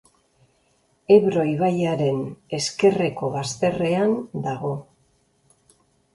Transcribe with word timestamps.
Ebro 1.15 1.43
ibaiaren 1.49 2.21
ezkerreko 2.59 3.31
bazterrean 3.37 4.19
dago. 4.49 4.75